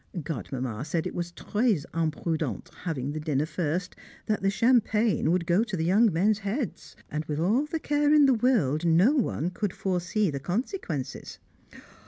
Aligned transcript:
Godmamma 0.23 0.83
said 0.83 1.05
it 1.05 1.13
was 1.13 1.31
"très 1.31 1.85
imprudent" 1.93 2.71
having 2.85 3.11
the 3.11 3.19
dinner 3.19 3.45
first, 3.45 3.95
that 4.25 4.41
the 4.41 4.49
champagne 4.49 5.29
would 5.29 5.45
go 5.45 5.63
to 5.63 5.77
the 5.77 5.85
young 5.85 6.11
men's 6.11 6.39
heads, 6.39 6.95
and 7.11 7.23
with 7.25 7.39
all 7.39 7.67
the 7.67 7.79
care 7.79 8.11
in 8.11 8.25
the 8.25 8.33
world 8.33 8.83
no 8.83 9.11
one 9.13 9.51
could 9.51 9.73
foresee 9.73 10.31
the 10.31 10.39
consequences! 10.39 11.37